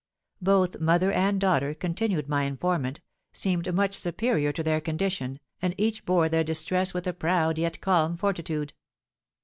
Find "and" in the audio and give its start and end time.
1.11-1.39, 5.61-5.75